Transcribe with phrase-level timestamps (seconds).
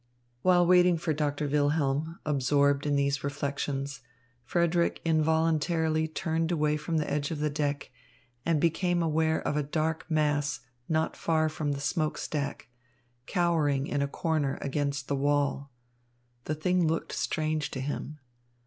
[0.41, 4.01] While waiting for Doctor Wilhelm, absorbed in these reflections,
[4.43, 7.91] Frederick involuntarily turned away from the edge of the deck,
[8.43, 12.67] and became aware of a dark mass not far from the smoke stack,
[13.27, 15.71] cowering in a corner against the wall.
[16.45, 18.17] The thing looked strange to him.